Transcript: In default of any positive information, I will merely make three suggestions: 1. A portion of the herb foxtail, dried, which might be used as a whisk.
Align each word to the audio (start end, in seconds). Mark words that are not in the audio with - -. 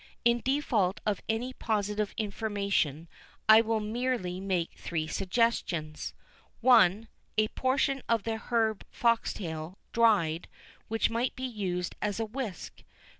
In 0.25 0.41
default 0.43 0.99
of 1.05 1.21
any 1.29 1.53
positive 1.53 2.15
information, 2.17 3.07
I 3.47 3.61
will 3.61 3.79
merely 3.79 4.39
make 4.39 4.71
three 4.75 5.05
suggestions: 5.05 6.15
1. 6.61 7.07
A 7.37 7.47
portion 7.49 8.01
of 8.09 8.23
the 8.23 8.37
herb 8.39 8.83
foxtail, 8.89 9.77
dried, 9.93 10.47
which 10.87 11.11
might 11.11 11.35
be 11.35 11.45
used 11.45 11.95
as 12.01 12.19
a 12.19 12.25
whisk. 12.25 12.81